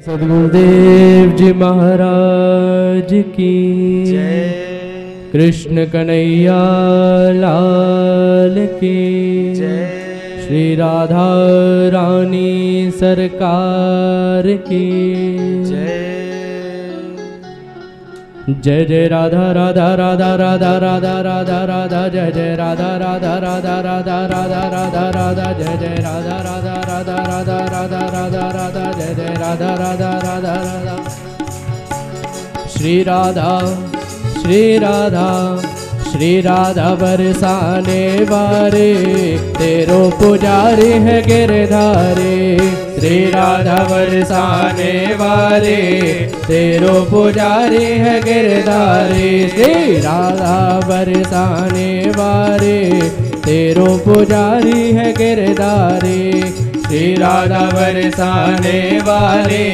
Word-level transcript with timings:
सदगुरुदेव 0.00 1.32
जी 1.36 1.52
महाराज 1.52 3.10
की। 3.12 3.52
कृष्ण 5.32 5.84
कन्हैया 5.86 6.62
लाल 7.32 8.66
की। 8.66 9.54
श्री 10.44 10.74
राधा 10.76 11.28
रानी 11.88 12.90
सरकार 12.90 14.52
की। 14.68 14.88
जय 15.64 16.21
जय 18.48 18.84
जय 18.84 19.06
राधा 19.08 19.50
राधा 19.52 19.84
राधा 19.94 20.34
राधा 20.36 20.70
राधा 20.78 21.12
राधा 21.22 21.58
राधा 21.64 22.06
जय 22.08 22.30
जय 22.34 22.54
राधा 22.56 22.88
राधा 22.96 23.36
राधा 23.38 23.78
राधा 23.80 24.16
राधा 24.26 24.66
राधा 24.72 25.04
राधा 25.10 25.52
जय 25.58 25.76
जय 25.80 26.02
राधा 26.02 26.38
राधा 26.46 26.74
राधा 26.88 27.18
राधा 27.28 27.58
राधा 27.72 28.00
राधा 28.14 28.48
राधा 28.56 28.90
जय 28.98 29.14
जय 29.14 29.34
राधा 29.40 29.74
राधा 29.74 30.10
राधा 30.24 30.54
राधा 30.64 30.96
श्री 32.74 33.02
राधा 33.02 33.58
श्री 34.40 34.78
राधा 34.78 35.30
श्री 36.10 36.40
राधा 36.40 36.94
बरसाने 36.94 38.02
वारे 38.30 38.92
तेरो 39.58 40.08
पुजारी 40.18 40.90
है 41.06 41.20
गिरधारे 41.26 42.91
श्री 43.02 43.24
राधा 43.24 43.84
बरसाने 43.84 45.14
वारे 45.14 45.76
तेरो 46.46 47.02
पुजारी 47.02 47.84
है 47.84 48.20
गिरधारे। 48.22 49.48
श्री 49.48 49.96
राधा 49.96 50.80
बरसाने 50.88 52.10
वारे 52.10 53.10
तेरो 53.36 53.84
पुजारी 53.84 54.92
है 54.92 55.12
गिरधारे। 55.12 56.42
श्री 56.86 57.14
राधा 57.14 57.64
बरसाने 57.74 58.98
वारे 58.98 59.66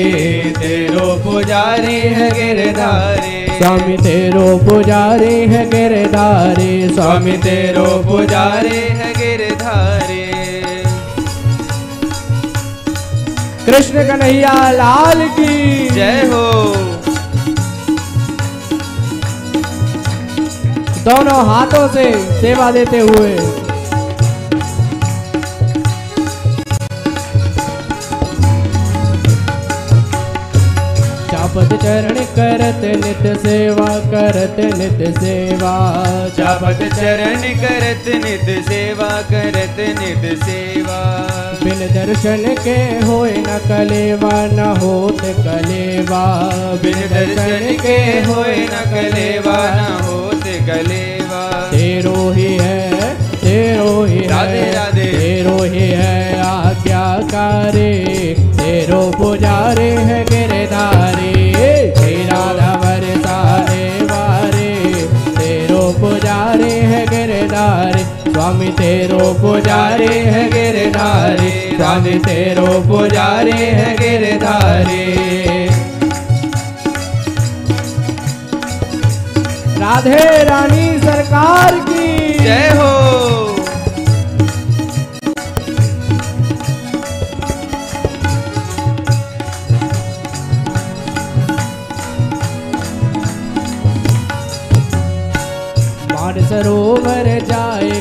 तेरो 0.58 1.22
पुजारी 1.27 2.00
है 2.00 2.30
गिरधारी। 2.30 3.58
स्वामी, 3.58 3.97
तेरो 3.97 4.56
पुजारी 4.58 5.34
है 5.34 5.70
गिरधारी। 5.70 6.95
स्वामी, 6.95 7.33
तेरो 7.33 8.02
पुजारी 8.06 8.77
है 8.77 9.12
गिरधारी। 9.12 9.47
कृष्ण 13.69 14.02
कन्हैया 14.08 14.70
लाल 14.70 15.28
की। 15.28 15.88
जय 15.88 16.20
हो। 16.27 16.44
दोनों 21.05 21.47
हाथों 21.47 21.89
से 21.89 22.05
सेवा 22.41 22.70
देते 22.70 22.98
हुए। 22.98 23.36
चापत 31.30 31.70
चरण 31.83 32.14
करत 32.14 32.83
नित 33.05 33.39
सेवा 33.39 33.98
करत 34.08 34.56
नित 34.78 35.19
सेवा। 35.19 35.74
चापत 36.28 36.80
चरण 36.96 37.41
करत 37.41 38.08
नित 38.24 38.64
सेवा 38.64 39.22
करत 39.22 39.77
नित 40.00 40.42
सेवा। 40.42 40.77
दर्शन 41.89 42.55
के 42.64 43.06
होए 43.06 43.33
न 43.33 43.58
कलेवा 43.69 44.47
न 44.47 44.81
होत 44.81 45.20
कलेवा। 45.20 46.22
बिन 46.83 46.92
दर्शन 46.92 47.77
के 47.83 47.97
होए 48.30 48.56
न 48.56 48.84
कलेवा 48.95 49.58
न 49.75 50.05
होत 50.05 50.45
कलेवा। 50.45 51.69
तेरो 51.70 52.30
ही 52.30 52.58
है 52.61 52.98
तेरो 53.36 54.05
ही 54.05 54.20
राधे 54.20 54.50
है 54.50 54.72
राधे। 54.72 55.05
तेरो 55.05 55.62
ही 55.62 55.89
है 55.91 56.41
आज्ञाकारी। 56.41 58.05
तेरो 58.34 59.12
पुजारी 59.19 59.91
है 60.08 60.25
तेरो 68.70 69.33
पुजारी 69.34 70.06
है 70.06 70.48
गिरधारी। 70.51 71.77
स्वामी 71.77 72.18
तेरो 72.18 72.67
पुजारी 72.67 73.51
है 73.51 73.96
गिरधारी। 73.96 75.14
राधे 79.80 80.45
रानी 80.45 80.98
सरकार 80.98 81.74
की। 81.74 82.39
जय 82.39 82.73
हो। 82.77 83.18
सरोवर 96.48 97.27
जाए 97.45 97.98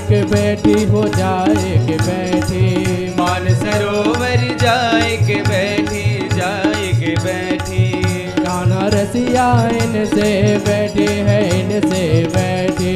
बैठी 0.48 0.84
हो 0.84 1.08
जाए 1.08 1.72
के 1.88 1.96
बैठी। 1.98 3.16
मान 3.16 3.48
सरोवर 3.56 4.58
जाए 4.62 5.18
के 5.18 5.36
बैठी 5.36 6.30
जाए 6.36 6.94
के 6.94 7.16
बैठी। 7.24 8.04
कान्हा 8.38 8.88
रसिया 8.88 9.48
इनसे 9.70 10.58
बैठी 10.58 11.06
है 11.06 11.40
इनसे 11.60 12.24
बैठी। 12.36 12.96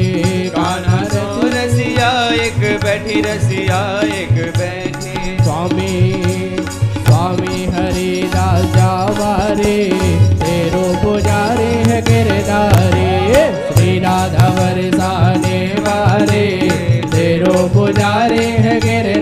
कान्हा 0.50 1.04
सो 1.04 1.48
रसिया 1.48 2.12
एक 2.46 2.80
बैठी 2.84 3.22
रसिया 3.22 3.82
एक 4.16 4.34
बैठी। 4.58 5.44
स्वामी 5.44 6.11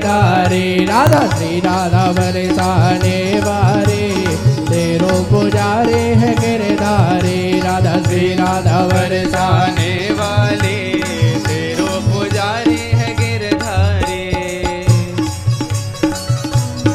गिरधारी 0.09 0.85
राधा 0.85 1.19
श्री 1.29 1.59
राधा 1.59 2.03
बरसाने 2.11 3.17
वारे 3.39 4.05
तेरो 4.65 5.17
पुजारे 5.23 5.99
है 6.21 6.31
गिरधारी 6.35 7.59
राधा 7.59 7.93
श्री 8.03 8.29
राधा 8.33 8.79
बरसाने 8.87 9.91
वाले। 10.11 10.77
तेरो 11.47 11.91
पुजारे 12.07 12.79
है 12.93 13.13
गिरधारी 13.19 14.25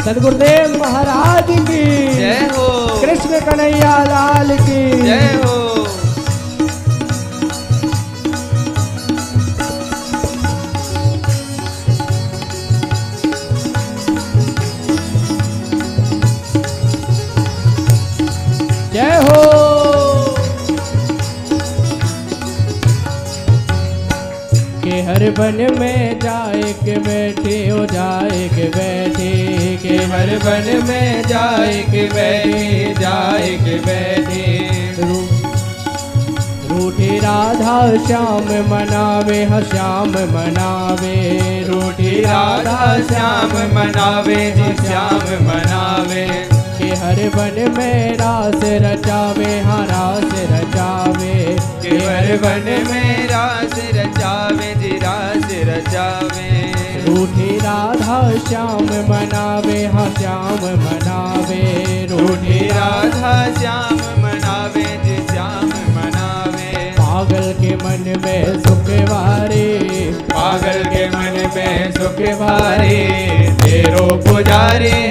सदगुरुदेव 0.04 0.76
महाराज 0.82 1.46
की। 1.70 1.84
जय 2.14 2.48
हो। 2.52 2.68
कृष्ण 3.00 3.40
कन्हैया 3.40 3.96
लाल 4.04 4.56
की। 4.58 5.02
जय 5.02 5.26
हो। 5.36 5.43
के 24.94 25.00
हर 25.02 25.22
बन 25.38 25.56
में 25.78 26.18
जाए 26.20 26.72
के 26.84 26.96
बैठे 27.06 27.56
हो 27.68 27.86
जाए 27.92 28.48
के 28.48 28.66
बैठे 28.76 29.30
के 29.82 29.96
हर 30.12 30.28
बन 30.44 30.68
में 30.88 31.22
जाए 31.28 31.82
के 31.92 32.04
बैठे 32.14 32.94
जाए 33.00 33.48
के 33.64 33.78
बैठे। 33.86 34.44
रूठी 36.70 37.18
राधा 37.18 37.76
श्याम 38.06 38.46
मनावे 38.70 39.42
ह 39.50 39.60
श्याम 39.72 40.10
मनावे। 40.34 41.16
रूठी 41.68 42.20
राधा 42.20 42.86
श्याम 43.10 43.56
मनावे 43.74 44.40
श्याम 44.86 45.26
मनावे। 45.48 46.26
के 46.78 46.94
हर 47.02 47.28
बन 47.36 47.60
में 47.78 48.16
रास 48.22 48.60
रचावे 48.86 49.58
हाँ 49.66 49.84
रास 49.86 50.32
रचावे। 50.52 51.43
केवल 51.94 52.28
वन 52.42 52.64
में 52.90 53.26
रास 53.26 53.74
रचावे 53.94 54.74
जी 54.74 54.90
रास 54.98 55.46
रचावे। 55.68 56.48
रूठी 57.06 57.56
राधा 57.58 58.18
श्याम 58.48 58.88
मनावे 59.10 59.86
हाँ 59.86 60.08
श्याम 60.18 60.64
मनावे। 60.84 61.62
रूठी 62.10 62.58
राधा 62.68 63.34
श्याम 63.60 63.94
मनावे 64.22 64.84
जी 65.04 65.16
श्याम 65.32 65.68
मनावे। 65.96 66.90
पागल 66.98 67.52
के 67.52 67.76
मन 67.76 68.20
में 68.24 68.62
सुख 68.62 68.90
वारे। 69.10 69.64
पागल 70.34 70.84
के 70.84 71.08
मन 71.08 71.50
में 71.56 71.92
सुख 71.92 72.20
भारी 72.40 73.04
तेरो 73.62 74.06
पुजारी 74.16 75.03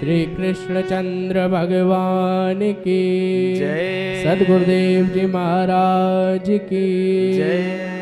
श्री 0.00 0.24
कृष्ण 0.24 0.80
चंद्र 0.80 1.48
भगवान 1.48 2.72
की। 2.72 3.56
जय। 3.56 4.24
सदगुरुदेव 4.24 5.06
जी 5.06 5.26
महाराज 5.26 6.44
की। 6.48 7.36
जय। 7.36 7.93